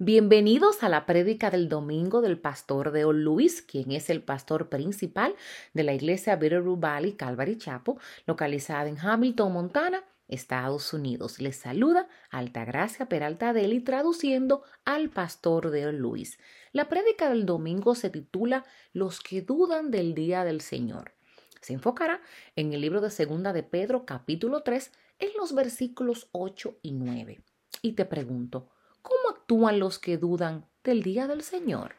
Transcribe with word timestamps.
Bienvenidos 0.00 0.82
a 0.82 0.88
la 0.88 1.06
prédica 1.06 1.52
del 1.52 1.68
domingo 1.68 2.20
del 2.20 2.36
pastor 2.36 2.90
Deo 2.90 3.12
Luis, 3.12 3.62
quien 3.62 3.92
es 3.92 4.10
el 4.10 4.24
pastor 4.24 4.68
principal 4.68 5.36
de 5.72 5.84
la 5.84 5.94
iglesia 5.94 6.34
Bitterroot 6.34 6.80
Valley 6.80 7.12
Calvary 7.12 7.56
Chapel, 7.56 7.94
localizada 8.26 8.88
en 8.88 8.98
Hamilton, 8.98 9.52
Montana, 9.52 10.02
Estados 10.26 10.92
Unidos. 10.92 11.40
Les 11.40 11.54
saluda 11.54 12.08
Altagracia 12.30 13.08
Peralta 13.08 13.52
Deli 13.52 13.78
traduciendo 13.78 14.64
al 14.84 15.10
pastor 15.10 15.70
Deo 15.70 15.92
Luis. 15.92 16.40
La 16.72 16.88
prédica 16.88 17.28
del 17.28 17.46
domingo 17.46 17.94
se 17.94 18.10
titula 18.10 18.64
Los 18.92 19.20
que 19.20 19.42
dudan 19.42 19.92
del 19.92 20.16
día 20.16 20.42
del 20.42 20.60
Señor. 20.60 21.12
Se 21.60 21.72
enfocará 21.72 22.20
en 22.56 22.72
el 22.72 22.80
libro 22.80 23.00
de 23.00 23.10
Segunda 23.10 23.52
de 23.52 23.62
Pedro, 23.62 24.04
capítulo 24.06 24.64
3, 24.64 24.90
en 25.20 25.30
los 25.38 25.54
versículos 25.54 26.26
8 26.32 26.78
y 26.82 26.90
9. 26.90 27.42
Y 27.80 27.92
te 27.92 28.04
pregunto, 28.04 28.70
¿Cómo 29.04 29.33
actúan 29.44 29.78
los 29.78 29.98
que 29.98 30.16
dudan 30.16 30.64
del 30.84 31.02
día 31.02 31.26
del 31.26 31.42
Señor? 31.42 31.96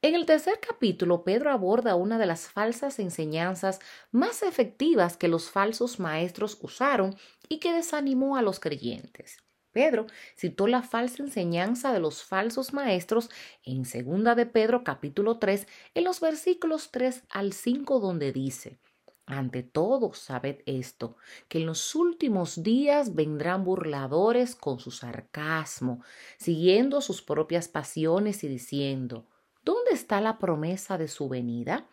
En 0.00 0.14
el 0.14 0.24
tercer 0.24 0.58
capítulo, 0.66 1.22
Pedro 1.22 1.50
aborda 1.50 1.94
una 1.94 2.16
de 2.16 2.24
las 2.24 2.48
falsas 2.48 2.98
enseñanzas 2.98 3.80
más 4.12 4.42
efectivas 4.42 5.18
que 5.18 5.28
los 5.28 5.50
falsos 5.50 6.00
maestros 6.00 6.56
usaron 6.62 7.16
y 7.50 7.58
que 7.58 7.74
desanimó 7.74 8.38
a 8.38 8.42
los 8.42 8.60
creyentes. 8.60 9.36
Pedro 9.72 10.06
citó 10.38 10.68
la 10.68 10.82
falsa 10.82 11.22
enseñanza 11.22 11.92
de 11.92 12.00
los 12.00 12.22
falsos 12.22 12.72
maestros 12.72 13.28
en 13.62 13.84
segunda 13.84 14.34
de 14.34 14.46
Pedro 14.46 14.84
capítulo 14.84 15.38
3 15.38 15.66
en 15.92 16.04
los 16.04 16.20
versículos 16.20 16.90
3 16.90 17.24
al 17.28 17.52
5 17.52 18.00
donde 18.00 18.32
dice: 18.32 18.78
ante 19.28 19.62
todo, 19.62 20.14
sabed 20.14 20.60
esto, 20.64 21.16
que 21.48 21.58
en 21.58 21.66
los 21.66 21.94
últimos 21.94 22.62
días 22.62 23.14
vendrán 23.14 23.62
burladores 23.62 24.56
con 24.56 24.80
su 24.80 24.90
sarcasmo, 24.90 26.02
siguiendo 26.38 27.02
sus 27.02 27.20
propias 27.20 27.68
pasiones 27.68 28.42
y 28.42 28.48
diciendo, 28.48 29.26
¿dónde 29.62 29.90
está 29.92 30.22
la 30.22 30.38
promesa 30.38 30.96
de 30.96 31.08
su 31.08 31.28
venida? 31.28 31.86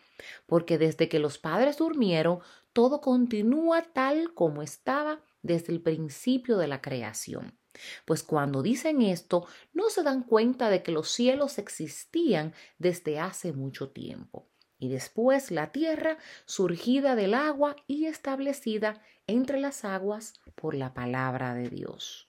Porque 0.46 0.78
desde 0.78 1.10
que 1.10 1.18
los 1.18 1.36
padres 1.36 1.76
durmieron, 1.76 2.40
todo 2.72 3.02
continúa 3.02 3.82
tal 3.82 4.32
como 4.32 4.62
estaba 4.62 5.20
desde 5.42 5.74
el 5.74 5.82
principio 5.82 6.56
de 6.56 6.68
la 6.68 6.80
creación. 6.80 7.58
Pues 8.06 8.22
cuando 8.22 8.62
dicen 8.62 9.02
esto, 9.02 9.46
no 9.74 9.90
se 9.90 10.02
dan 10.02 10.22
cuenta 10.22 10.70
de 10.70 10.82
que 10.82 10.90
los 10.90 11.10
cielos 11.10 11.58
existían 11.58 12.54
desde 12.78 13.20
hace 13.20 13.52
mucho 13.52 13.90
tiempo 13.90 14.48
y 14.78 14.88
después 14.88 15.50
la 15.50 15.72
tierra 15.72 16.18
surgida 16.44 17.14
del 17.14 17.34
agua 17.34 17.76
y 17.86 18.06
establecida 18.06 19.02
entre 19.26 19.60
las 19.60 19.84
aguas 19.84 20.34
por 20.54 20.74
la 20.74 20.94
palabra 20.94 21.54
de 21.54 21.68
Dios. 21.68 22.28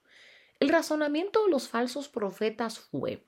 El 0.60 0.70
razonamiento 0.70 1.46
de 1.46 1.52
los 1.52 1.70
falsos 1.70 2.10
profetas 2.10 2.80
fue, 2.80 3.24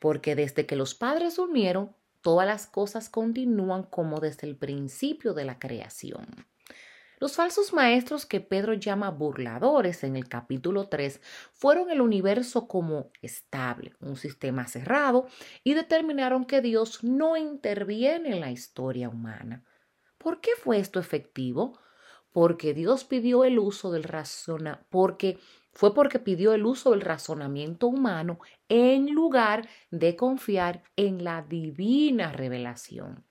porque 0.00 0.34
desde 0.34 0.66
que 0.66 0.76
los 0.76 0.94
padres 0.94 1.36
durmieron, 1.36 1.94
todas 2.20 2.46
las 2.46 2.66
cosas 2.66 3.08
continúan 3.08 3.82
como 3.82 4.20
desde 4.20 4.46
el 4.46 4.56
principio 4.56 5.34
de 5.34 5.44
la 5.44 5.58
creación. 5.58 6.26
Los 7.22 7.36
falsos 7.36 7.72
maestros 7.72 8.26
que 8.26 8.40
Pedro 8.40 8.74
llama 8.74 9.12
burladores 9.12 10.02
en 10.02 10.16
el 10.16 10.28
capítulo 10.28 10.88
3 10.88 11.20
fueron 11.52 11.88
el 11.88 12.00
universo 12.00 12.66
como 12.66 13.12
estable, 13.22 13.94
un 14.00 14.16
sistema 14.16 14.66
cerrado, 14.66 15.28
y 15.62 15.74
determinaron 15.74 16.44
que 16.44 16.60
Dios 16.60 17.04
no 17.04 17.36
interviene 17.36 18.30
en 18.30 18.40
la 18.40 18.50
historia 18.50 19.08
humana. 19.08 19.62
¿Por 20.18 20.40
qué 20.40 20.50
fue 20.60 20.80
esto 20.80 20.98
efectivo? 20.98 21.78
Porque 22.32 22.74
Dios 22.74 23.04
pidió 23.04 23.44
el 23.44 23.60
uso 23.60 23.92
del 23.92 24.02
razona, 24.02 24.84
porque 24.90 25.38
fue 25.70 25.94
porque 25.94 26.18
pidió 26.18 26.54
el 26.54 26.66
uso 26.66 26.90
del 26.90 27.02
razonamiento 27.02 27.86
humano 27.86 28.40
en 28.68 29.14
lugar 29.14 29.68
de 29.92 30.16
confiar 30.16 30.82
en 30.96 31.22
la 31.22 31.42
divina 31.42 32.32
revelación. 32.32 33.24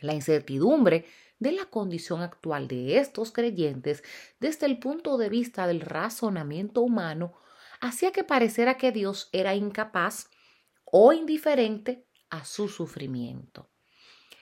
La 0.00 0.14
incertidumbre 0.14 1.06
de 1.38 1.52
la 1.52 1.66
condición 1.66 2.22
actual 2.22 2.68
de 2.68 2.98
estos 2.98 3.32
creyentes 3.32 4.02
desde 4.40 4.66
el 4.66 4.78
punto 4.78 5.18
de 5.18 5.28
vista 5.28 5.66
del 5.66 5.80
razonamiento 5.80 6.80
humano 6.80 7.34
hacía 7.80 8.12
que 8.12 8.24
pareciera 8.24 8.76
que 8.76 8.92
Dios 8.92 9.28
era 9.32 9.54
incapaz 9.54 10.30
o 10.84 11.12
indiferente 11.12 12.06
a 12.30 12.44
su 12.44 12.68
sufrimiento. 12.68 13.70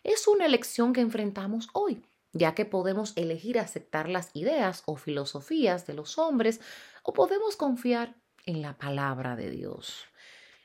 Es 0.04 0.26
una 0.28 0.47
elección 0.47 0.92
que 0.92 1.00
enfrentamos 1.00 1.69
hoy, 1.72 2.04
ya 2.32 2.54
que 2.54 2.64
podemos 2.64 3.12
elegir 3.16 3.58
aceptar 3.58 4.08
las 4.08 4.34
ideas 4.34 4.82
o 4.86 4.97
filosofías 4.97 5.86
de 5.86 5.94
los 5.94 6.19
hombres 6.19 6.60
o 7.02 7.12
podemos 7.12 7.56
confiar 7.56 8.16
en 8.47 8.62
la 8.62 8.76
palabra 8.78 9.36
de 9.36 9.50
Dios. 9.50 10.06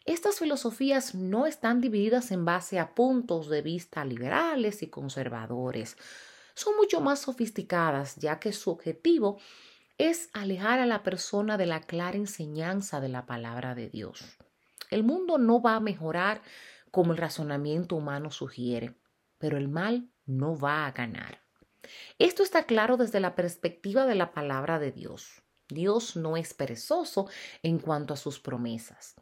Estas 0.08 0.40
filosofías 0.40 1.16
no 1.16 1.48
están 1.48 1.82
divididas 1.82 2.32
en 2.32 2.46
base 2.46 2.80
a 2.80 2.96
puntos 2.96 3.50
de 3.50 3.62
vista 3.62 4.06
liberales 4.06 4.82
y 4.82 4.88
conservadores. 4.88 5.98
Son 6.56 6.78
mucho 6.78 7.02
más 7.02 7.20
sofisticadas, 7.20 8.16
ya 8.16 8.40
que 8.40 8.54
su 8.54 8.72
objetivo 8.72 9.38
es 9.98 10.30
alejar 10.32 10.80
a 10.80 10.86
la 10.86 11.04
persona 11.04 11.58
de 11.58 11.66
la 11.66 11.82
clara 11.82 12.16
enseñanza 12.16 13.02
de 13.02 13.10
la 13.10 13.26
palabra 13.26 13.76
de 13.76 13.90
Dios. 13.90 14.38
El 14.90 15.04
mundo 15.04 15.38
no 15.38 15.62
va 15.62 15.76
a 15.76 15.82
mejorar 15.82 16.42
como 16.90 17.12
el 17.12 17.18
razonamiento 17.18 17.98
humano 17.98 18.32
sugiere, 18.32 18.96
pero 19.38 19.58
el 19.58 19.68
mal 19.68 20.10
no 20.26 20.58
va 20.58 20.88
a 20.88 20.94
ganar. 20.94 21.42
Esto 22.18 22.44
está 22.44 22.64
claro 22.64 22.96
desde 22.96 23.20
la 23.20 23.36
perspectiva 23.36 24.06
de 24.06 24.16
la 24.16 24.32
palabra 24.32 24.80
de 24.80 24.94
Dios. 24.94 25.44
Dios 25.68 26.16
no 26.16 26.38
es 26.38 26.54
perezoso 26.54 27.28
en 27.62 27.80
cuanto 27.80 28.14
a 28.14 28.18
sus 28.18 28.40
promesas. 28.40 29.18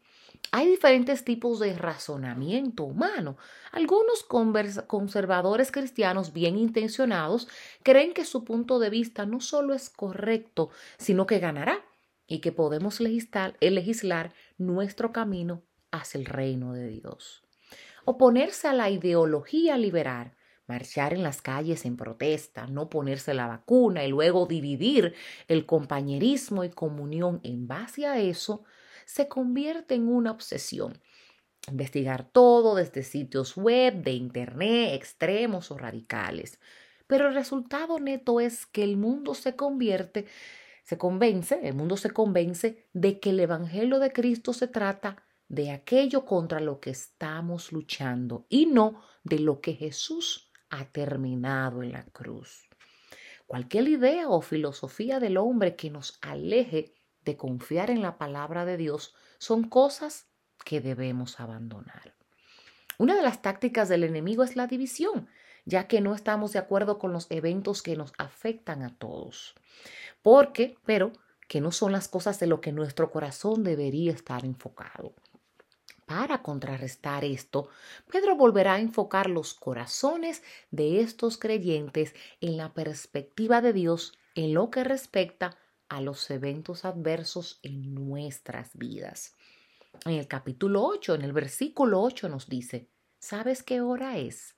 Hay 0.51 0.67
diferentes 0.67 1.23
tipos 1.23 1.59
de 1.59 1.73
razonamiento 1.73 2.83
humano. 2.83 3.37
Algunos 3.71 4.23
conservadores 4.23 5.71
cristianos 5.71 6.33
bien 6.33 6.57
intencionados 6.57 7.47
creen 7.83 8.13
que 8.13 8.25
su 8.25 8.43
punto 8.43 8.79
de 8.79 8.89
vista 8.89 9.25
no 9.25 9.39
solo 9.39 9.73
es 9.73 9.89
correcto, 9.89 10.69
sino 10.97 11.25
que 11.25 11.39
ganará 11.39 11.85
y 12.27 12.39
que 12.39 12.51
podemos 12.51 12.99
legislar, 12.99 13.55
legislar 13.59 14.33
nuestro 14.57 15.11
camino 15.11 15.63
hacia 15.91 16.19
el 16.19 16.25
reino 16.25 16.73
de 16.73 16.87
Dios. 16.87 17.43
Oponerse 18.05 18.67
a 18.67 18.73
la 18.73 18.89
ideología 18.89 19.77
liberal 19.77 20.35
marchar 20.67 21.13
en 21.13 21.23
las 21.23 21.41
calles 21.41 21.85
en 21.85 21.97
protesta, 21.97 22.67
no 22.67 22.89
ponerse 22.89 23.33
la 23.33 23.47
vacuna 23.47 24.03
y 24.03 24.09
luego 24.09 24.45
dividir 24.45 25.13
el 25.47 25.65
compañerismo 25.65 26.63
y 26.63 26.69
comunión 26.69 27.39
en 27.43 27.67
base 27.67 28.05
a 28.05 28.19
eso, 28.19 28.63
se 29.05 29.27
convierte 29.27 29.95
en 29.95 30.07
una 30.07 30.31
obsesión. 30.31 30.99
Investigar 31.69 32.29
todo 32.29 32.75
desde 32.75 33.03
sitios 33.03 33.55
web, 33.55 34.03
de 34.03 34.11
Internet, 34.11 34.93
extremos 34.93 35.71
o 35.71 35.77
radicales. 35.77 36.59
Pero 37.07 37.27
el 37.27 37.33
resultado 37.33 37.99
neto 37.99 38.39
es 38.39 38.65
que 38.65 38.83
el 38.83 38.97
mundo 38.97 39.33
se 39.33 39.55
convierte, 39.55 40.25
se 40.83 40.97
convence, 40.97 41.59
el 41.63 41.73
mundo 41.75 41.97
se 41.97 42.11
convence 42.11 42.87
de 42.93 43.19
que 43.19 43.31
el 43.31 43.39
Evangelio 43.39 43.99
de 43.99 44.11
Cristo 44.11 44.53
se 44.53 44.67
trata 44.67 45.23
de 45.47 45.71
aquello 45.71 46.25
contra 46.25 46.59
lo 46.59 46.79
que 46.79 46.89
estamos 46.89 47.71
luchando 47.71 48.45
y 48.49 48.65
no 48.65 49.01
de 49.23 49.39
lo 49.39 49.61
que 49.61 49.73
Jesús 49.73 50.51
ha 50.69 50.85
terminado 50.85 51.83
en 51.83 51.91
la 51.91 52.05
cruz. 52.05 52.67
Cualquier 53.45 53.87
idea 53.87 54.27
o 54.29 54.41
filosofía 54.41 55.19
del 55.19 55.37
hombre 55.37 55.75
que 55.75 55.91
nos 55.91 56.17
aleje 56.21 56.95
de 57.25 57.35
confiar 57.35 57.89
en 57.89 58.01
la 58.01 58.17
palabra 58.17 58.65
de 58.65 58.77
Dios 58.77 59.13
son 59.37 59.63
cosas 59.63 60.27
que 60.63 60.79
debemos 60.79 61.39
abandonar. 61.39 62.13
Una 62.97 63.15
de 63.15 63.21
las 63.21 63.41
tácticas 63.41 63.89
del 63.89 64.03
enemigo 64.03 64.43
es 64.43 64.55
la 64.55 64.67
división, 64.67 65.27
ya 65.65 65.87
que 65.87 65.99
no 65.99 66.15
estamos 66.15 66.53
de 66.53 66.59
acuerdo 66.59 66.97
con 66.97 67.11
los 67.11 67.27
eventos 67.29 67.81
que 67.81 67.97
nos 67.97 68.13
afectan 68.17 68.83
a 68.83 68.95
todos. 68.95 69.55
Porque, 70.21 70.77
pero, 70.85 71.11
que 71.47 71.59
no 71.61 71.71
son 71.71 71.91
las 71.91 72.07
cosas 72.07 72.39
de 72.39 72.47
lo 72.47 72.61
que 72.61 72.71
nuestro 72.71 73.11
corazón 73.11 73.63
debería 73.63 74.11
estar 74.11 74.45
enfocado. 74.45 75.13
Para 76.05 76.43
contrarrestar 76.43 77.25
esto, 77.25 77.67
Pedro 78.11 78.35
volverá 78.35 78.75
a 78.75 78.79
enfocar 78.79 79.27
los 79.27 79.55
corazones 79.55 80.43
de 80.69 81.01
estos 81.01 81.37
creyentes 81.37 82.13
en 82.41 82.57
la 82.57 82.73
perspectiva 82.73 83.61
de 83.61 83.73
Dios 83.73 84.13
en 84.35 84.53
lo 84.53 84.69
que 84.69 84.83
respecta 84.83 85.57
a 85.89 86.01
los 86.01 86.29
eventos 86.31 86.85
adversos 86.85 87.59
en 87.63 87.93
nuestras 87.93 88.71
vidas. 88.73 89.35
En 90.05 90.13
el 90.13 90.27
capítulo 90.27 90.83
8, 90.83 91.15
en 91.15 91.21
el 91.21 91.33
versículo 91.33 92.01
8 92.01 92.29
nos 92.29 92.47
dice, 92.47 92.89
¿sabes 93.19 93.63
qué 93.63 93.81
hora 93.81 94.17
es? 94.17 94.55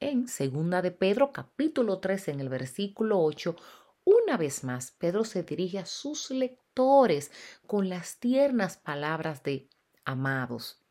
En 0.00 0.28
segunda 0.28 0.80
de 0.82 0.92
Pedro, 0.92 1.32
capítulo 1.32 1.98
3, 1.98 2.28
en 2.28 2.40
el 2.40 2.48
versículo 2.48 3.20
8, 3.20 3.56
una 4.04 4.36
vez 4.36 4.64
más, 4.64 4.92
Pedro 4.92 5.24
se 5.24 5.42
dirige 5.42 5.78
a 5.78 5.86
sus 5.86 6.30
lectores 6.30 7.30
con 7.66 7.88
las 7.88 8.18
tiernas 8.18 8.78
palabras 8.78 9.42
de 9.42 9.68
amados 10.04 10.82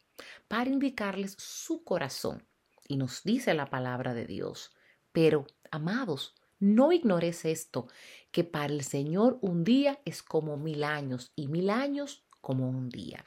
para 0.48 0.70
indicarles 0.70 1.36
su 1.40 1.84
corazón. 1.84 2.48
Y 2.88 2.98
nos 2.98 3.24
dice 3.24 3.54
la 3.54 3.70
palabra 3.70 4.14
de 4.14 4.26
Dios, 4.26 4.72
pero 5.12 5.48
amados, 5.72 6.36
no 6.60 6.92
ignores 6.92 7.46
esto, 7.46 7.88
que 8.32 8.44
para 8.44 8.74
el 8.74 8.84
Señor 8.84 9.38
un 9.42 9.64
día 9.64 10.00
es 10.06 10.24
como 10.24 10.58
mil 10.58 10.84
años 10.84 11.32
y 11.36 11.48
mil 11.48 11.70
años 11.70 12.24
como 12.42 12.70
un 12.70 12.90
día. 12.90 13.24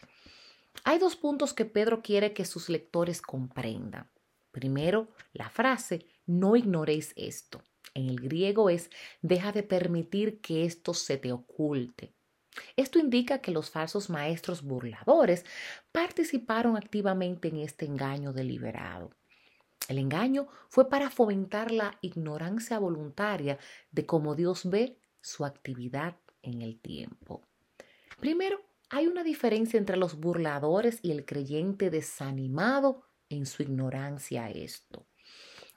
Hay 0.84 0.98
dos 0.98 1.16
puntos 1.16 1.52
que 1.52 1.64
Pedro 1.64 2.02
quiere 2.02 2.32
que 2.32 2.44
sus 2.44 2.68
lectores 2.68 3.20
comprendan. 3.20 4.10
Primero, 4.50 5.08
la 5.32 5.48
frase, 5.50 6.06
no 6.26 6.56
ignoréis 6.56 7.12
esto. 7.16 7.62
En 7.94 8.08
el 8.08 8.20
griego 8.20 8.70
es, 8.70 8.90
deja 9.20 9.52
de 9.52 9.62
permitir 9.62 10.40
que 10.40 10.64
esto 10.64 10.94
se 10.94 11.16
te 11.16 11.32
oculte. 11.32 12.14
Esto 12.76 12.98
indica 12.98 13.40
que 13.40 13.52
los 13.52 13.70
falsos 13.70 14.10
maestros 14.10 14.62
burladores 14.62 15.44
participaron 15.92 16.76
activamente 16.76 17.48
en 17.48 17.58
este 17.58 17.86
engaño 17.86 18.32
deliberado. 18.32 19.10
El 19.88 19.98
engaño 19.98 20.48
fue 20.68 20.88
para 20.88 21.10
fomentar 21.10 21.72
la 21.72 21.98
ignorancia 22.00 22.78
voluntaria 22.78 23.58
de 23.90 24.06
cómo 24.06 24.34
Dios 24.34 24.68
ve 24.68 24.98
su 25.20 25.44
actividad 25.44 26.16
en 26.42 26.62
el 26.62 26.78
tiempo. 26.78 27.42
Primero, 28.20 28.60
hay 28.88 29.06
una 29.06 29.24
diferencia 29.24 29.78
entre 29.78 29.96
los 29.96 30.18
burladores 30.18 30.98
y 31.02 31.12
el 31.12 31.24
creyente 31.24 31.90
desanimado 31.90 33.04
en 33.28 33.46
su 33.46 33.62
ignorancia 33.62 34.44
a 34.44 34.50
esto. 34.50 35.06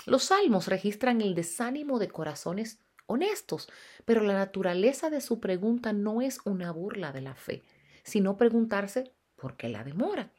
Los 0.06 0.26
salmos 0.26 0.68
registran 0.68 1.22
el 1.22 1.36
desánimo 1.36 2.00
de 2.00 2.10
corazones 2.10 2.80
honestos, 3.06 3.70
pero 4.06 4.22
la 4.22 4.34
naturaleza 4.34 5.10
de 5.10 5.22
su 5.22 5.40
pregunta 5.40 5.94
no 5.94 6.22
es 6.22 6.40
una 6.46 6.72
burla 6.72 7.12
de 7.12 7.22
la 7.22 7.36
fe, 7.36 7.64
sino 8.04 8.38
preguntarse 8.38 9.14
por 9.36 9.56
qué 9.56 9.70
la 9.70 9.84
demora. 9.84 10.32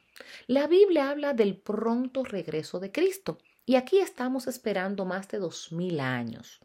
La 0.46 0.66
Biblia 0.66 1.10
habla 1.10 1.32
del 1.32 1.56
pronto 1.56 2.24
regreso 2.24 2.80
de 2.80 2.92
Cristo 2.92 3.38
y 3.66 3.76
aquí 3.76 3.98
estamos 3.98 4.46
esperando 4.46 5.04
más 5.04 5.28
de 5.28 5.38
dos 5.38 5.72
mil 5.72 6.00
años. 6.00 6.60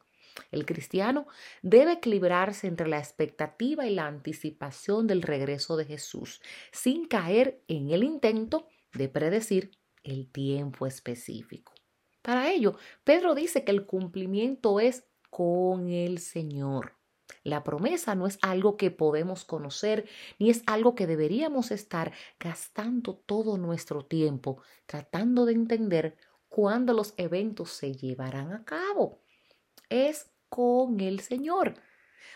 El 0.51 0.65
cristiano 0.65 1.27
debe 1.61 1.93
equilibrarse 1.93 2.67
entre 2.67 2.87
la 2.87 2.99
expectativa 2.99 3.85
y 3.85 3.93
la 3.93 4.07
anticipación 4.07 5.07
del 5.07 5.21
regreso 5.21 5.77
de 5.77 5.85
Jesús, 5.85 6.41
sin 6.71 7.07
caer 7.07 7.61
en 7.67 7.91
el 7.91 8.03
intento 8.03 8.67
de 8.93 9.09
predecir 9.09 9.71
el 10.03 10.31
tiempo 10.31 10.85
específico. 10.85 11.73
Para 12.21 12.51
ello, 12.51 12.75
Pedro 13.03 13.35
dice 13.35 13.63
que 13.63 13.71
el 13.71 13.85
cumplimiento 13.85 14.79
es 14.79 15.05
con 15.29 15.89
el 15.89 16.19
Señor. 16.19 16.95
La 17.43 17.63
promesa 17.63 18.15
no 18.15 18.27
es 18.27 18.39
algo 18.41 18.75
que 18.75 18.91
podemos 18.91 19.45
conocer, 19.45 20.09
ni 20.39 20.49
es 20.49 20.63
algo 20.65 20.95
que 20.95 21.07
deberíamos 21.07 21.71
estar 21.71 22.11
gastando 22.39 23.15
todo 23.15 23.57
nuestro 23.57 24.03
tiempo 24.05 24.61
tratando 24.87 25.45
de 25.45 25.53
entender 25.53 26.17
cuándo 26.59 26.91
los 26.91 27.13
eventos 27.15 27.71
se 27.71 27.95
llevarán 27.95 28.51
a 28.51 28.65
cabo. 28.65 29.21
Es 29.87 30.29
con 30.49 30.99
el 30.99 31.21
Señor. 31.21 31.75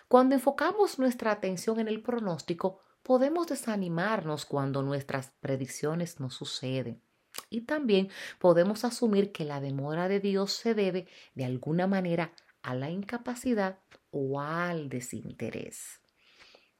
Cuando 0.07 0.33
enfocamos 0.33 0.97
nuestra 0.97 1.31
atención 1.31 1.77
en 1.81 1.89
el 1.89 2.01
pronóstico, 2.01 2.79
podemos 3.01 3.47
desanimarnos 3.47 4.45
cuando 4.45 4.81
nuestras 4.81 5.31
predicciones 5.41 6.21
no 6.21 6.29
suceden. 6.29 7.01
Y 7.49 7.65
también 7.65 8.07
podemos 8.39 8.85
asumir 8.85 9.33
que 9.33 9.43
la 9.43 9.59
demora 9.59 10.07
de 10.07 10.21
Dios 10.21 10.53
se 10.53 10.73
debe 10.73 11.09
de 11.35 11.43
alguna 11.43 11.85
manera 11.85 12.31
a 12.61 12.75
la 12.75 12.89
incapacidad 12.89 13.79
o 14.11 14.39
al 14.39 14.87
desinterés. 14.87 15.99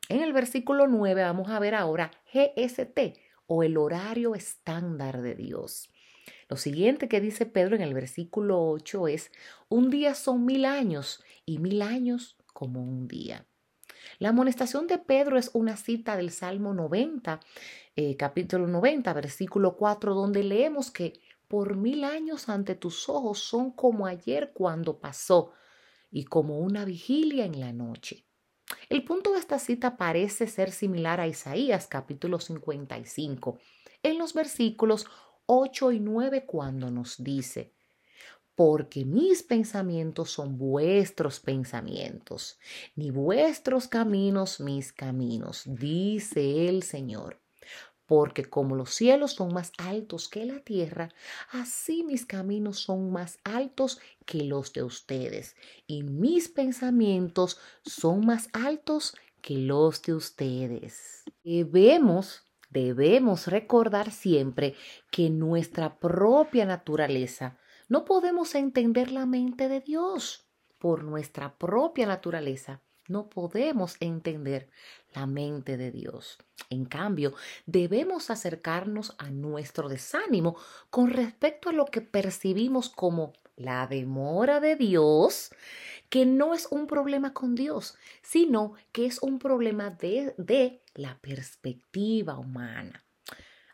En 0.07 0.23
el 0.23 0.31
versículo 0.31 0.87
9 0.87 1.21
vamos 1.23 1.49
a 1.49 1.59
ver 1.59 1.75
ahora 1.75 2.09
GST 2.33 3.19
o 3.47 3.63
el 3.63 3.75
horario 3.75 4.33
estándar 4.33 5.21
de 5.21 5.35
Dios. 5.35 5.89
Lo 6.49 6.57
siguiente 6.57 7.07
que 7.07 7.21
dice 7.21 7.45
Pedro 7.45 7.75
en 7.75 7.81
el 7.81 7.93
versículo 7.93 8.69
8 8.69 9.07
es, 9.07 9.31
un 9.69 9.89
día 9.89 10.15
son 10.15 10.45
mil 10.45 10.65
años 10.65 11.23
y 11.45 11.59
mil 11.59 11.81
años 11.81 12.37
como 12.53 12.81
un 12.81 13.07
día. 13.07 13.45
La 14.19 14.29
amonestación 14.29 14.87
de 14.87 14.97
Pedro 14.99 15.37
es 15.37 15.51
una 15.53 15.77
cita 15.77 16.15
del 16.17 16.31
Salmo 16.31 16.73
90, 16.73 17.39
eh, 17.95 18.15
capítulo 18.15 18.67
90, 18.67 19.13
versículo 19.13 19.75
4, 19.75 20.13
donde 20.13 20.43
leemos 20.43 20.91
que 20.91 21.19
por 21.47 21.75
mil 21.75 22.03
años 22.03 22.49
ante 22.49 22.75
tus 22.75 23.09
ojos 23.09 23.39
son 23.39 23.71
como 23.71 24.07
ayer 24.07 24.51
cuando 24.53 24.99
pasó 24.99 25.51
y 26.11 26.25
como 26.25 26.59
una 26.59 26.85
vigilia 26.85 27.45
en 27.45 27.59
la 27.59 27.73
noche. 27.73 28.25
El 28.89 29.03
punto 29.03 29.33
de 29.33 29.39
esta 29.39 29.59
cita 29.59 29.97
parece 29.97 30.47
ser 30.47 30.71
similar 30.71 31.19
a 31.19 31.27
Isaías 31.27 31.87
capítulo 31.87 32.39
55, 32.39 33.59
en 34.03 34.17
los 34.17 34.33
versículos 34.33 35.07
8 35.45 35.91
y 35.91 35.99
9 35.99 36.45
cuando 36.45 36.89
nos 36.91 37.23
dice, 37.23 37.73
porque 38.55 39.05
mis 39.05 39.43
pensamientos 39.43 40.31
son 40.31 40.57
vuestros 40.57 41.39
pensamientos, 41.39 42.59
ni 42.95 43.11
vuestros 43.11 43.87
caminos 43.87 44.59
mis 44.59 44.93
caminos, 44.93 45.63
dice 45.65 46.67
el 46.69 46.83
Señor 46.83 47.43
porque 48.05 48.45
como 48.45 48.75
los 48.75 48.93
cielos 48.93 49.33
son 49.33 49.53
más 49.53 49.71
altos 49.77 50.27
que 50.27 50.45
la 50.45 50.59
tierra, 50.59 51.09
así 51.51 52.03
mis 52.03 52.25
caminos 52.25 52.79
son 52.79 53.11
más 53.11 53.39
altos 53.43 53.99
que 54.25 54.43
los 54.43 54.73
de 54.73 54.83
ustedes, 54.83 55.55
y 55.87 56.03
mis 56.03 56.49
pensamientos 56.49 57.59
son 57.85 58.25
más 58.25 58.49
altos 58.53 59.15
que 59.41 59.57
los 59.57 60.01
de 60.01 60.13
ustedes. 60.13 61.23
Debemos, 61.43 62.43
debemos 62.73 63.47
recordar 63.47 64.11
siempre 64.11 64.75
que 65.11 65.29
nuestra 65.29 65.99
propia 65.99 66.65
naturaleza 66.65 67.57
no 67.87 68.03
podemos 68.03 68.55
entender 68.55 69.11
la 69.11 69.25
mente 69.25 69.69
de 69.69 69.79
Dios. 69.79 70.47
Por 70.79 71.03
nuestra 71.03 71.55
propia 71.57 72.07
naturaleza 72.07 72.81
no 73.07 73.29
podemos 73.29 73.95
entender 73.99 74.69
la 75.13 75.27
mente 75.27 75.77
de 75.77 75.91
Dios. 75.91 76.39
En 76.69 76.85
cambio, 76.85 77.33
debemos 77.65 78.29
acercarnos 78.29 79.13
a 79.19 79.29
nuestro 79.29 79.87
desánimo 79.87 80.55
con 80.89 81.11
respecto 81.11 81.69
a 81.69 81.73
lo 81.73 81.85
que 81.85 82.01
percibimos 82.01 82.89
como 82.89 83.33
la 83.55 83.85
demora 83.87 84.59
de 84.59 84.75
Dios, 84.75 85.51
que 86.13 86.27
no 86.27 86.53
es 86.53 86.67
un 86.69 86.85
problema 86.85 87.33
con 87.33 87.55
Dios, 87.55 87.97
sino 88.21 88.75
que 88.91 89.07
es 89.07 89.19
un 89.23 89.39
problema 89.39 89.89
de, 89.89 90.35
de 90.37 90.83
la 90.93 91.17
perspectiva 91.19 92.37
humana. 92.37 93.03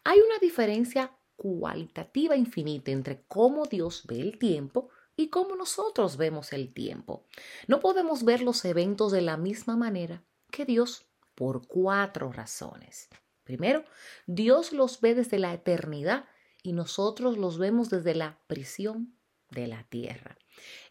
Hay 0.06 0.22
una 0.22 0.38
diferencia 0.40 1.12
cualitativa 1.36 2.38
infinita 2.38 2.92
entre 2.92 3.24
cómo 3.28 3.66
Dios 3.66 4.04
ve 4.08 4.22
el 4.22 4.40
tiempo 4.40 4.88
y 5.18 5.28
cómo 5.28 5.58
nosotros 5.58 6.16
vemos 6.16 6.54
el 6.54 6.74
tiempo. 6.74 7.26
No 7.68 7.82
podemos 7.82 8.24
ver 8.24 8.42
los 8.42 8.64
eventos 8.64 9.12
de 9.12 9.20
la 9.20 9.36
misma 9.36 9.76
manera 9.76 10.24
que 10.50 10.64
Dios 10.64 11.08
por 11.36 11.68
cuatro 11.68 12.32
razones. 12.32 13.10
Primero, 13.44 13.84
Dios 14.28 14.72
los 14.72 15.02
ve 15.02 15.14
desde 15.14 15.40
la 15.40 15.54
eternidad 15.54 16.24
y 16.64 16.72
nosotros 16.72 17.38
los 17.38 17.58
vemos 17.58 17.90
desde 17.90 18.16
la 18.16 18.40
prisión 18.48 19.19
de 19.52 19.68
la 19.68 19.84
tierra. 19.84 20.38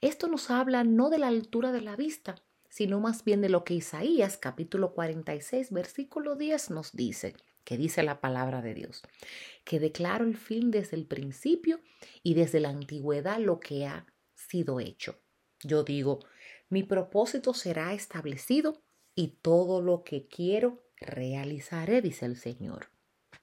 Esto 0.01 0.29
nos 0.29 0.51
habla 0.51 0.85
no 0.85 1.11
de 1.11 1.19
la 1.19 1.29
altura 1.29 1.73
de 1.73 1.81
la 1.81 1.97
vista, 1.97 2.37
sino 2.69 3.01
más 3.01 3.25
bien 3.25 3.41
de 3.41 3.49
lo 3.49 3.65
que 3.65 3.75
Isaías 3.75 4.37
capítulo 4.37 4.93
46 4.93 5.73
versículo 5.73 6.37
10 6.37 6.71
nos 6.71 6.93
dice, 6.93 7.35
que 7.65 7.77
dice 7.77 8.03
la 8.03 8.21
palabra 8.21 8.63
de 8.63 8.75
Dios, 8.75 9.03
que 9.65 9.79
declaro 9.79 10.25
el 10.25 10.37
fin 10.37 10.71
desde 10.71 10.97
el 10.97 11.07
principio 11.07 11.81
y 12.23 12.35
desde 12.35 12.61
la 12.61 12.71
antigüedad 12.71 13.39
lo 13.39 13.61
que 13.61 13.87
ha 13.87 14.07
sido 14.35 14.81
hecho. 14.81 15.21
Yo 15.63 15.83
digo, 15.83 16.21
mi 16.71 16.83
propósito 16.83 17.55
será 17.55 17.93
establecido 17.93 18.83
y 19.15 19.39
todo 19.43 19.83
lo 19.83 20.05
que 20.05 20.29
quiero 20.29 20.85
realizaré, 20.97 22.01
dice 22.01 22.27
el 22.27 22.37
Señor. 22.37 22.91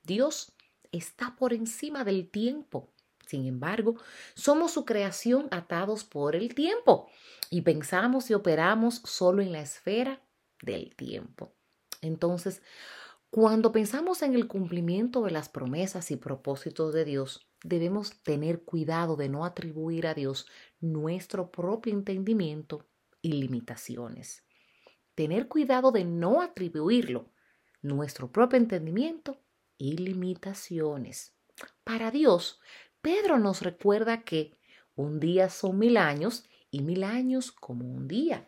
Dios 0.04 0.54
está 0.92 1.36
por 1.36 1.54
encima 1.54 2.04
del 2.04 2.30
tiempo. 2.30 2.95
Sin 3.26 3.46
embargo, 3.46 3.96
somos 4.36 4.72
su 4.72 4.86
creación 4.86 5.48
atados 5.52 6.04
por 6.04 6.36
el 6.36 6.54
tiempo 6.54 7.10
y 7.50 7.62
pensamos 7.62 8.30
y 8.30 8.34
operamos 8.34 9.02
solo 9.04 9.42
en 9.42 9.52
la 9.52 9.62
esfera 9.62 10.22
del 10.62 10.96
tiempo. 10.96 11.54
Entonces, 12.02 12.62
cuando 13.30 13.72
pensamos 13.72 14.22
en 14.22 14.34
el 14.34 14.48
cumplimiento 14.48 15.24
de 15.24 15.32
las 15.32 15.50
promesas 15.50 16.12
y 16.12 16.16
propósitos 16.16 16.94
de 16.94 17.04
Dios, 17.04 17.48
debemos 17.64 18.22
tener 18.24 18.62
cuidado 18.64 19.16
de 19.16 19.28
no 19.28 19.44
atribuir 19.44 20.08
a 20.08 20.14
Dios 20.14 20.48
nuestro 20.80 21.52
propio 21.52 21.94
entendimiento 21.94 22.86
y 23.22 23.34
limitaciones. 23.34 24.44
Tener 25.16 25.48
cuidado 25.48 25.92
de 25.92 26.06
no 26.06 26.42
atribuirlo 26.42 27.32
nuestro 27.82 28.32
propio 28.32 28.58
entendimiento 28.58 29.42
y 29.78 29.98
limitaciones. 29.98 31.34
Para 31.84 32.12
Dios, 32.12 32.60
Pedro 33.06 33.38
nos 33.38 33.62
recuerda 33.62 34.24
que 34.24 34.58
un 34.96 35.20
día 35.20 35.52
son 35.52 35.78
mil 35.78 35.96
años 35.96 36.44
y 36.72 36.82
mil 36.82 37.04
años 37.04 37.52
como 37.52 37.86
un 37.86 38.08
día. 38.08 38.48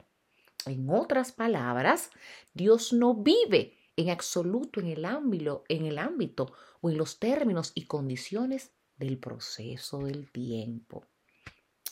En 0.66 0.90
otras 0.90 1.32
palabras, 1.32 2.10
Dios 2.56 2.92
no 2.92 3.14
vive 3.14 3.78
en 3.96 4.10
absoluto 4.10 4.80
en 4.80 4.88
el 4.88 5.06
ámbito, 5.06 5.64
en 5.70 5.86
el 5.86 6.00
ámbito 6.00 6.54
o 6.82 6.90
en 6.90 6.98
los 6.98 7.20
términos 7.20 7.72
y 7.76 7.86
condiciones 7.86 8.72
del 8.96 9.20
proceso 9.20 10.00
del 10.00 10.32
tiempo. 10.32 11.06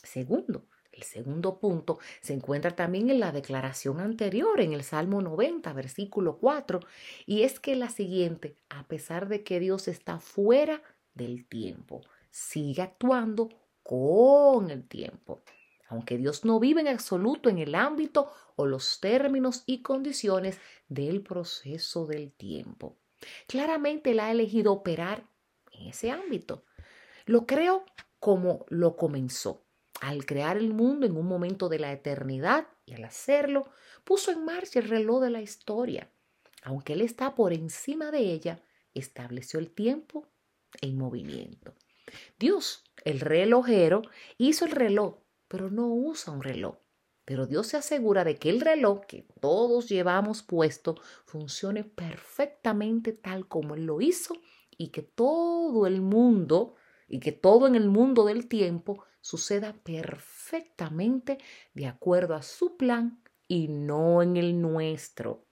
Segundo, 0.01 0.65
El 0.91 1.03
segundo 1.03 1.59
punto 1.59 1.99
se 2.21 2.33
encuentra 2.33 2.75
también 2.75 3.11
en 3.11 3.19
la 3.19 3.31
declaración 3.31 3.99
anterior, 3.99 4.59
en 4.59 4.73
el 4.73 4.83
Salmo 4.83 5.21
90, 5.21 5.71
versículo 5.73 6.39
4, 6.39 6.79
y 7.27 7.43
es 7.43 7.59
que 7.59 7.75
la 7.75 7.89
siguiente, 7.89 8.55
a 8.69 8.87
pesar 8.87 9.27
de 9.27 9.43
que 9.43 9.59
Dios 9.59 9.87
está 9.87 10.19
fuera 10.19 10.81
del 11.13 11.45
tiempo, 11.47 12.01
sigue 12.35 12.81
actuando 12.81 13.47
con 13.81 14.69
el 14.69 14.85
tiempo. 14.85 15.41
Aunque 15.87 16.17
Dios 16.17 16.43
no 16.43 16.59
vive 16.59 16.81
en 16.81 16.89
absoluto 16.89 17.49
en 17.49 17.59
el 17.59 17.75
ámbito 17.75 18.29
o 18.57 18.65
los 18.65 18.99
términos 18.99 19.63
y 19.65 19.81
condiciones 19.81 20.59
del 20.89 21.21
proceso 21.21 22.05
del 22.05 22.33
tiempo. 22.33 22.97
Claramente 23.47 24.11
Él 24.11 24.19
ha 24.19 24.31
elegido 24.31 24.73
operar 24.73 25.25
en 25.71 25.87
ese 25.87 26.11
ámbito. 26.11 26.65
Lo 27.25 27.45
creo 27.45 27.85
como 28.19 28.65
lo 28.67 28.97
comenzó 28.97 29.63
al 30.01 30.25
crear 30.25 30.57
el 30.57 30.73
mundo 30.73 31.05
en 31.05 31.15
un 31.15 31.27
momento 31.27 31.69
de 31.69 31.79
la 31.79 31.93
eternidad 31.93 32.67
y 32.85 32.95
al 32.95 33.05
hacerlo, 33.05 33.69
puso 34.03 34.31
en 34.31 34.43
marcha 34.43 34.79
el 34.79 34.89
reloj 34.89 35.21
de 35.21 35.29
la 35.29 35.41
historia. 35.41 36.11
Aunque 36.63 36.93
Él 36.93 37.01
está 37.01 37.33
por 37.33 37.53
encima 37.53 38.11
de 38.11 38.19
ella, 38.33 38.61
estableció 38.93 39.57
el 39.57 39.69
tiempo 39.71 40.27
en 40.81 40.97
movimiento. 40.97 41.73
Dios, 42.37 42.83
el 43.03 43.19
relojero, 43.19 44.01
hizo 44.37 44.65
el 44.65 44.71
reloj, 44.71 45.17
pero 45.47 45.69
no 45.69 45.87
usa 45.87 46.33
un 46.33 46.43
reloj. 46.43 46.77
Pero 47.25 47.47
Dios 47.47 47.67
se 47.67 47.77
asegura 47.77 48.23
de 48.23 48.37
que 48.37 48.49
el 48.49 48.61
reloj 48.61 49.01
que 49.07 49.27
todos 49.41 49.89
llevamos 49.89 50.43
puesto 50.43 50.95
funcione 51.25 51.83
perfectamente 51.83 53.13
tal 53.13 53.47
como 53.47 53.73
Él 53.73 53.85
lo 53.85 53.99
hizo 53.99 54.35
y 54.77 54.89
que 54.89 55.01
todo 55.01 55.87
el 55.87 56.01
mundo 56.01 56.75
y 57.07 57.19
que 57.19 57.31
todo 57.31 57.67
en 57.67 57.75
el 57.75 57.89
mundo 57.89 58.25
del 58.25 58.47
tiempo 58.47 59.03
suceda 59.21 59.73
perfectamente 59.73 61.39
de 61.73 61.87
acuerdo 61.87 62.35
a 62.35 62.43
su 62.43 62.77
plan 62.77 63.23
y 63.47 63.69
no 63.69 64.21
en 64.21 64.37
el 64.37 64.61
nuestro. 64.61 65.45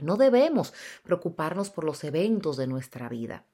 No 0.00 0.16
debemos 0.16 0.74
preocuparnos 1.02 1.70
por 1.70 1.84
los 1.84 2.04
eventos 2.04 2.56
de 2.56 2.66
nuestra 2.66 3.08
vida. 3.08 3.46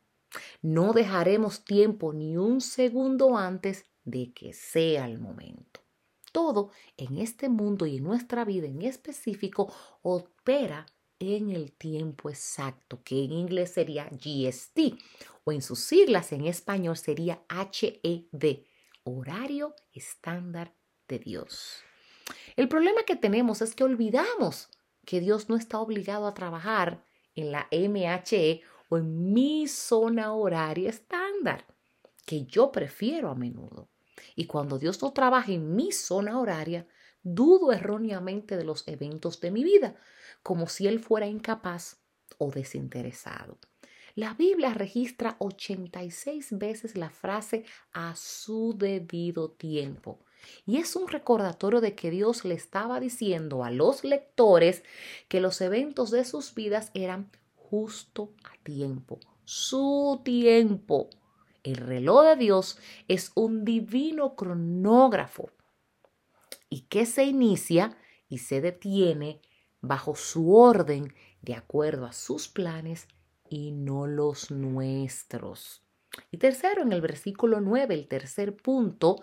No 0.66 0.92
dejaremos 0.92 1.64
tiempo 1.64 2.12
ni 2.12 2.36
un 2.36 2.60
segundo 2.60 3.36
antes 3.36 3.86
de 4.02 4.32
que 4.32 4.52
sea 4.52 5.06
el 5.06 5.20
momento. 5.20 5.80
Todo 6.32 6.72
en 6.96 7.18
este 7.18 7.48
mundo 7.48 7.86
y 7.86 7.98
en 7.98 8.02
nuestra 8.02 8.44
vida 8.44 8.66
en 8.66 8.82
específico 8.82 9.72
opera 10.02 10.86
en 11.20 11.50
el 11.50 11.70
tiempo 11.70 12.30
exacto, 12.30 13.00
que 13.04 13.22
en 13.22 13.30
inglés 13.30 13.74
sería 13.74 14.10
GST, 14.10 14.98
o 15.44 15.52
en 15.52 15.62
sus 15.62 15.78
siglas 15.78 16.32
en 16.32 16.46
español 16.46 16.96
sería 16.96 17.44
HED, 17.48 18.64
horario 19.04 19.72
estándar 19.92 20.74
de 21.06 21.20
Dios. 21.20 21.76
El 22.56 22.66
problema 22.66 23.04
que 23.04 23.14
tenemos 23.14 23.62
es 23.62 23.76
que 23.76 23.84
olvidamos 23.84 24.68
que 25.04 25.20
Dios 25.20 25.48
no 25.48 25.54
está 25.54 25.78
obligado 25.78 26.26
a 26.26 26.34
trabajar 26.34 27.04
en 27.36 27.52
la 27.52 27.68
MHE 27.70 28.62
o 28.88 28.98
en 28.98 29.32
mi 29.32 29.66
zona 29.68 30.32
horaria 30.32 30.90
estándar, 30.90 31.66
que 32.24 32.44
yo 32.44 32.72
prefiero 32.72 33.30
a 33.30 33.34
menudo. 33.34 33.88
Y 34.34 34.46
cuando 34.46 34.78
Dios 34.78 35.00
no 35.02 35.12
trabaja 35.12 35.52
en 35.52 35.74
mi 35.74 35.92
zona 35.92 36.40
horaria, 36.40 36.86
dudo 37.22 37.72
erróneamente 37.72 38.56
de 38.56 38.64
los 38.64 38.86
eventos 38.86 39.40
de 39.40 39.50
mi 39.50 39.64
vida, 39.64 39.96
como 40.42 40.68
si 40.68 40.86
Él 40.86 41.00
fuera 41.00 41.26
incapaz 41.26 41.98
o 42.38 42.50
desinteresado. 42.50 43.58
La 44.14 44.32
Biblia 44.32 44.72
registra 44.72 45.36
86 45.40 46.56
veces 46.58 46.96
la 46.96 47.10
frase 47.10 47.64
a 47.92 48.16
su 48.16 48.74
debido 48.76 49.50
tiempo. 49.50 50.24
Y 50.64 50.78
es 50.78 50.96
un 50.96 51.08
recordatorio 51.08 51.80
de 51.80 51.94
que 51.94 52.10
Dios 52.10 52.44
le 52.44 52.54
estaba 52.54 52.98
diciendo 53.00 53.62
a 53.64 53.70
los 53.70 54.04
lectores 54.04 54.84
que 55.28 55.40
los 55.40 55.60
eventos 55.60 56.10
de 56.10 56.24
sus 56.24 56.54
vidas 56.54 56.90
eran 56.94 57.30
justo 57.70 58.32
a 58.44 58.62
tiempo, 58.62 59.18
su 59.44 60.20
tiempo. 60.24 61.10
El 61.62 61.76
reloj 61.76 62.24
de 62.24 62.36
Dios 62.36 62.78
es 63.08 63.32
un 63.34 63.64
divino 63.64 64.36
cronógrafo 64.36 65.50
y 66.68 66.82
que 66.82 67.06
se 67.06 67.24
inicia 67.24 67.96
y 68.28 68.38
se 68.38 68.60
detiene 68.60 69.40
bajo 69.80 70.14
su 70.14 70.54
orden 70.54 71.12
de 71.42 71.54
acuerdo 71.54 72.06
a 72.06 72.12
sus 72.12 72.48
planes 72.48 73.08
y 73.48 73.72
no 73.72 74.06
los 74.06 74.50
nuestros. 74.50 75.82
Y 76.30 76.38
tercero, 76.38 76.82
en 76.82 76.92
el 76.92 77.00
versículo 77.00 77.60
9, 77.60 77.94
el 77.94 78.08
tercer 78.08 78.56
punto, 78.56 79.22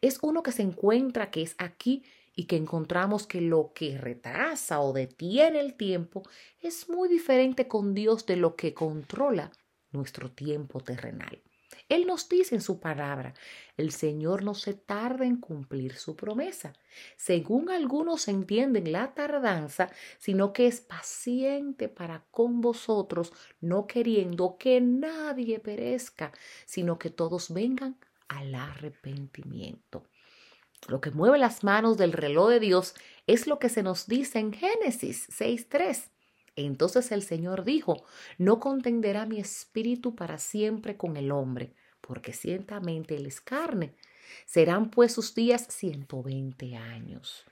es 0.00 0.18
uno 0.22 0.42
que 0.42 0.52
se 0.52 0.62
encuentra, 0.62 1.30
que 1.30 1.42
es 1.42 1.54
aquí, 1.58 2.04
y 2.34 2.46
que 2.46 2.56
encontramos 2.56 3.26
que 3.26 3.40
lo 3.40 3.72
que 3.74 3.98
retrasa 3.98 4.80
o 4.80 4.92
detiene 4.92 5.60
el 5.60 5.74
tiempo 5.74 6.22
es 6.60 6.88
muy 6.88 7.08
diferente 7.08 7.68
con 7.68 7.94
Dios 7.94 8.26
de 8.26 8.36
lo 8.36 8.56
que 8.56 8.74
controla 8.74 9.52
nuestro 9.92 10.30
tiempo 10.30 10.80
terrenal. 10.80 11.40
Él 11.88 12.06
nos 12.06 12.28
dice 12.28 12.54
en 12.54 12.60
su 12.60 12.80
palabra, 12.80 13.34
el 13.76 13.90
Señor 13.92 14.42
no 14.42 14.54
se 14.54 14.74
tarda 14.74 15.26
en 15.26 15.36
cumplir 15.36 15.94
su 15.96 16.16
promesa. 16.16 16.72
Según 17.16 17.68
algunos 17.68 18.28
entienden 18.28 18.90
la 18.90 19.12
tardanza, 19.14 19.90
sino 20.18 20.52
que 20.52 20.66
es 20.66 20.80
paciente 20.80 21.88
para 21.88 22.24
con 22.30 22.60
vosotros, 22.60 23.32
no 23.60 23.86
queriendo 23.86 24.56
que 24.56 24.80
nadie 24.80 25.60
perezca, 25.60 26.32
sino 26.64 26.98
que 26.98 27.10
todos 27.10 27.52
vengan 27.52 27.98
al 28.28 28.54
arrepentimiento. 28.54 30.04
Lo 30.88 31.00
que 31.00 31.10
mueve 31.10 31.38
las 31.38 31.64
manos 31.64 31.96
del 31.96 32.12
reloj 32.12 32.50
de 32.50 32.60
Dios 32.60 32.94
es 33.26 33.46
lo 33.46 33.58
que 33.58 33.68
se 33.68 33.82
nos 33.82 34.06
dice 34.06 34.38
en 34.38 34.52
Génesis 34.52 35.28
6.3. 35.30 36.10
Entonces 36.56 37.10
el 37.10 37.22
Señor 37.22 37.64
dijo, 37.64 38.04
no 38.38 38.60
contenderá 38.60 39.26
mi 39.26 39.40
espíritu 39.40 40.14
para 40.14 40.38
siempre 40.38 40.96
con 40.96 41.16
el 41.16 41.32
hombre, 41.32 41.74
porque 42.00 42.32
ciertamente 42.32 43.16
él 43.16 43.26
es 43.26 43.40
carne. 43.40 43.94
Serán 44.46 44.90
pues 44.90 45.12
sus 45.12 45.34
días 45.34 45.66
120 45.68 46.76
años. 46.76 47.44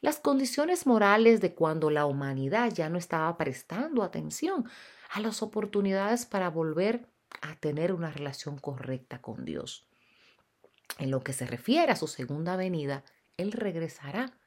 Las 0.00 0.18
condiciones 0.18 0.86
morales 0.86 1.40
de 1.40 1.54
cuando 1.54 1.90
la 1.90 2.06
humanidad 2.06 2.72
ya 2.72 2.88
no 2.88 2.98
estaba 2.98 3.36
prestando 3.36 4.02
atención 4.02 4.68
a 5.10 5.20
las 5.20 5.42
oportunidades 5.42 6.26
para 6.26 6.50
volver 6.50 7.08
a 7.42 7.54
tener 7.56 7.92
una 7.92 8.10
relación 8.10 8.58
correcta 8.58 9.20
con 9.20 9.44
Dios. 9.44 9.86
En 10.98 11.10
lo 11.10 11.22
que 11.22 11.32
se 11.32 11.46
refiere 11.46 11.92
a 11.92 11.96
su 11.96 12.06
segunda 12.06 12.56
venida, 12.56 13.04
Él 13.36 13.52
regresará 13.52 14.38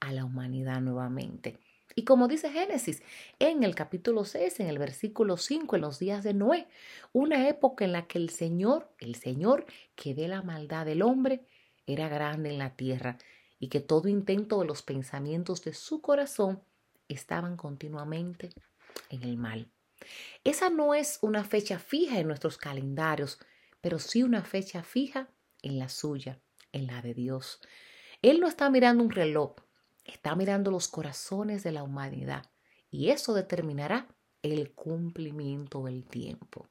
a 0.00 0.12
la 0.12 0.24
humanidad 0.24 0.80
nuevamente. 0.80 1.58
Y 1.94 2.04
como 2.04 2.28
dice 2.28 2.50
Génesis 2.50 3.02
en 3.38 3.62
el 3.62 3.74
capítulo 3.74 4.24
6, 4.24 4.60
en 4.60 4.68
el 4.68 4.78
versículo 4.78 5.36
5, 5.36 5.76
en 5.76 5.82
los 5.82 5.98
días 5.98 6.22
de 6.22 6.34
Noé, 6.34 6.68
una 7.12 7.48
época 7.48 7.84
en 7.84 7.92
la 7.92 8.06
que 8.06 8.18
el 8.18 8.30
Señor, 8.30 8.92
el 9.00 9.16
Señor 9.16 9.66
que 9.96 10.14
ve 10.14 10.28
la 10.28 10.42
maldad 10.42 10.86
del 10.86 11.02
hombre, 11.02 11.44
era 11.86 12.08
grande 12.08 12.50
en 12.50 12.58
la 12.58 12.76
tierra 12.76 13.18
y 13.58 13.68
que 13.68 13.80
todo 13.80 14.08
intento 14.08 14.60
de 14.60 14.66
los 14.66 14.82
pensamientos 14.82 15.64
de 15.64 15.74
su 15.74 16.00
corazón 16.00 16.62
estaban 17.08 17.56
continuamente 17.56 18.50
en 19.10 19.22
el 19.22 19.36
mal. 19.36 19.70
Esa 20.44 20.70
no 20.70 20.94
es 20.94 21.18
una 21.22 21.42
fecha 21.44 21.78
fija 21.78 22.20
en 22.20 22.28
nuestros 22.28 22.58
calendarios, 22.58 23.38
pero 23.80 23.98
sí 23.98 24.22
una 24.22 24.44
fecha 24.44 24.82
fija 24.82 25.28
en 25.62 25.78
la 25.78 25.88
suya, 25.88 26.40
en 26.72 26.86
la 26.86 27.02
de 27.02 27.14
Dios. 27.14 27.60
Él 28.22 28.40
no 28.40 28.48
está 28.48 28.70
mirando 28.70 29.02
un 29.02 29.10
reloj, 29.10 29.54
está 30.04 30.34
mirando 30.34 30.70
los 30.70 30.88
corazones 30.88 31.62
de 31.62 31.72
la 31.72 31.82
humanidad 31.82 32.50
y 32.90 33.10
eso 33.10 33.34
determinará 33.34 34.08
el 34.42 34.72
cumplimiento 34.74 35.84
del 35.84 36.06
tiempo. 36.06 36.68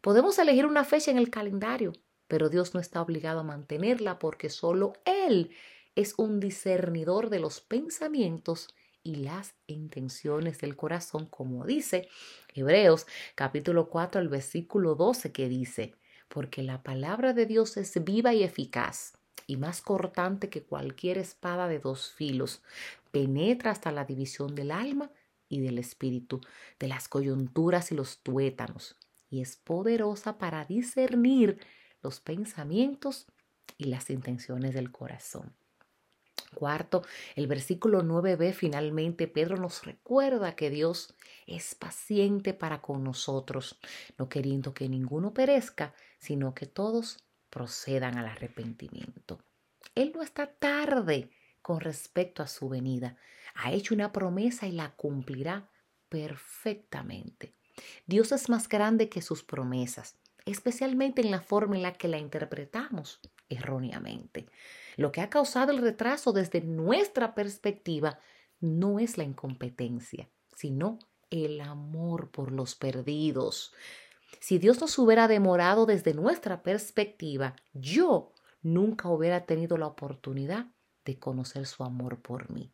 Podemos 0.00 0.38
elegir 0.38 0.66
una 0.66 0.84
fecha 0.84 1.10
en 1.10 1.18
el 1.18 1.30
calendario, 1.30 1.92
pero 2.28 2.48
Dios 2.48 2.74
no 2.74 2.80
está 2.80 3.02
obligado 3.02 3.40
a 3.40 3.44
mantenerla 3.44 4.18
porque 4.18 4.50
solo 4.50 4.94
Él 5.04 5.54
es 5.94 6.14
un 6.16 6.40
discernidor 6.40 7.28
de 7.28 7.40
los 7.40 7.60
pensamientos 7.60 8.68
y 9.02 9.16
las 9.16 9.54
intenciones 9.66 10.58
del 10.60 10.76
corazón, 10.76 11.26
como 11.26 11.66
dice 11.66 12.08
Hebreos 12.54 13.06
capítulo 13.34 13.88
4 13.88 14.20
al 14.20 14.28
versículo 14.28 14.94
12 14.94 15.32
que 15.32 15.48
dice, 15.48 15.94
porque 16.32 16.62
la 16.62 16.82
palabra 16.82 17.34
de 17.34 17.44
Dios 17.44 17.76
es 17.76 18.02
viva 18.02 18.32
y 18.32 18.42
eficaz 18.42 19.12
y 19.46 19.58
más 19.58 19.82
cortante 19.82 20.48
que 20.48 20.62
cualquier 20.62 21.18
espada 21.18 21.68
de 21.68 21.78
dos 21.78 22.10
filos. 22.10 22.62
Penetra 23.10 23.70
hasta 23.70 23.92
la 23.92 24.06
división 24.06 24.54
del 24.54 24.70
alma 24.70 25.10
y 25.50 25.60
del 25.60 25.78
espíritu, 25.78 26.40
de 26.78 26.88
las 26.88 27.06
coyunturas 27.06 27.92
y 27.92 27.96
los 27.96 28.22
tuétanos, 28.22 28.96
y 29.28 29.42
es 29.42 29.56
poderosa 29.56 30.38
para 30.38 30.64
discernir 30.64 31.58
los 32.02 32.20
pensamientos 32.20 33.26
y 33.76 33.84
las 33.84 34.08
intenciones 34.08 34.72
del 34.72 34.90
corazón. 34.90 35.52
Cuarto, 36.52 37.02
el 37.34 37.46
versículo 37.46 38.02
9b 38.02 38.52
finalmente 38.52 39.26
Pedro 39.26 39.56
nos 39.56 39.84
recuerda 39.84 40.54
que 40.54 40.70
Dios 40.70 41.14
es 41.46 41.74
paciente 41.74 42.54
para 42.54 42.80
con 42.80 43.02
nosotros, 43.02 43.78
no 44.18 44.28
queriendo 44.28 44.74
que 44.74 44.88
ninguno 44.88 45.34
perezca, 45.34 45.94
sino 46.18 46.54
que 46.54 46.66
todos 46.66 47.24
procedan 47.50 48.16
al 48.16 48.26
arrepentimiento. 48.26 49.40
Él 49.94 50.12
no 50.14 50.22
está 50.22 50.46
tarde 50.46 51.30
con 51.60 51.80
respecto 51.80 52.42
a 52.42 52.46
su 52.46 52.68
venida. 52.68 53.16
Ha 53.54 53.72
hecho 53.72 53.94
una 53.94 54.12
promesa 54.12 54.66
y 54.66 54.72
la 54.72 54.94
cumplirá 54.94 55.70
perfectamente. 56.08 57.54
Dios 58.06 58.32
es 58.32 58.48
más 58.48 58.68
grande 58.68 59.08
que 59.08 59.22
sus 59.22 59.42
promesas, 59.42 60.16
especialmente 60.44 61.22
en 61.22 61.30
la 61.30 61.40
forma 61.40 61.76
en 61.76 61.82
la 61.82 61.92
que 61.92 62.08
la 62.08 62.18
interpretamos 62.18 63.20
erróneamente. 63.48 64.46
Lo 64.96 65.12
que 65.12 65.20
ha 65.20 65.30
causado 65.30 65.72
el 65.72 65.78
retraso 65.78 66.32
desde 66.32 66.60
nuestra 66.60 67.34
perspectiva 67.34 68.18
no 68.60 68.98
es 68.98 69.18
la 69.18 69.24
incompetencia, 69.24 70.28
sino 70.54 70.98
el 71.30 71.60
amor 71.60 72.30
por 72.30 72.52
los 72.52 72.74
perdidos. 72.74 73.72
Si 74.40 74.58
Dios 74.58 74.80
nos 74.80 74.98
hubiera 74.98 75.28
demorado 75.28 75.86
desde 75.86 76.14
nuestra 76.14 76.62
perspectiva, 76.62 77.56
yo 77.72 78.32
nunca 78.62 79.08
hubiera 79.08 79.44
tenido 79.46 79.76
la 79.76 79.86
oportunidad 79.86 80.66
de 81.04 81.18
conocer 81.18 81.66
su 81.66 81.82
amor 81.84 82.20
por 82.20 82.50
mí. 82.50 82.72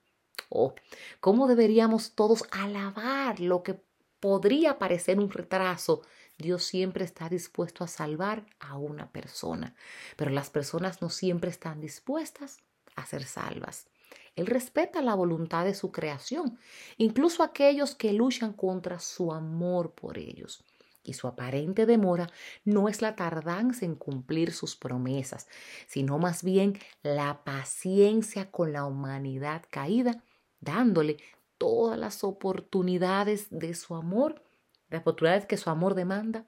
Oh, 0.51 0.75
¿cómo 1.21 1.47
deberíamos 1.47 2.15
todos 2.15 2.45
alabar 2.51 3.41
lo 3.41 3.63
que 3.63 3.81
podría 4.21 4.79
parecer 4.79 5.19
un 5.19 5.31
retraso? 5.31 6.03
Dios 6.39 6.63
siempre 6.63 7.05
está 7.05 7.29
dispuesto 7.29 7.83
a 7.83 7.89
salvar 7.89 8.47
a 8.61 8.77
una 8.77 9.11
persona, 9.11 9.75
pero 10.17 10.31
las 10.31 10.51
personas 10.51 11.03
no 11.03 11.11
siempre 11.11 11.51
están 11.51 11.81
dispuestas 11.81 12.59
a 12.95 13.05
ser 13.05 13.25
salvas. 13.25 13.89
Él 14.37 14.47
respeta 14.47 15.03
la 15.03 15.15
voluntad 15.15 15.65
de 15.65 15.75
su 15.75 15.91
creación, 15.91 16.59
incluso 16.97 17.43
aquellos 17.43 17.97
que 17.97 18.13
luchan 18.13 18.53
contra 18.53 19.01
su 19.01 19.33
amor 19.33 19.95
por 19.95 20.17
ellos. 20.17 20.65
Y 21.03 21.15
su 21.15 21.27
aparente 21.27 21.87
demora 21.87 22.31
no 22.65 22.89
es 22.89 23.03
la 23.03 23.17
tardanza 23.17 23.85
en 23.85 23.97
cumplir 23.97 24.53
sus 24.53 24.77
promesas, 24.77 25.49
sino 25.89 26.19
más 26.19 26.45
bien 26.45 26.79
la 27.03 27.43
paciencia 27.43 28.51
con 28.51 28.73
la 28.73 28.85
humanidad 28.85 29.65
caída, 29.71 30.23
dándole 30.61 31.17
todas 31.57 31.99
las 31.99 32.23
oportunidades 32.23 33.49
de 33.51 33.75
su 33.75 33.97
amor, 33.97 34.45
las 34.91 35.03
oportunidades 35.03 35.47
que 35.47 35.57
su 35.57 35.71
amor 35.71 35.95
demanda 35.95 36.47